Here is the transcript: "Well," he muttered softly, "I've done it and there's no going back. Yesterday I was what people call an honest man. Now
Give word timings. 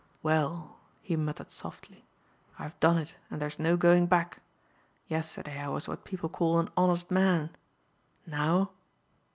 "Well," 0.23 0.79
he 1.03 1.15
muttered 1.15 1.51
softly, 1.51 2.07
"I've 2.57 2.79
done 2.79 2.97
it 2.97 3.17
and 3.29 3.39
there's 3.39 3.59
no 3.59 3.77
going 3.77 4.07
back. 4.07 4.39
Yesterday 5.07 5.59
I 5.59 5.67
was 5.67 5.87
what 5.87 6.05
people 6.05 6.27
call 6.27 6.57
an 6.57 6.71
honest 6.75 7.11
man. 7.11 7.51
Now 8.25 8.71